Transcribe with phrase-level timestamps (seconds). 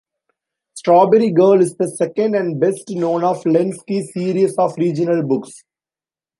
[0.73, 5.61] "Strawberry Girl" is the second and best known of Lenski's series of regional books.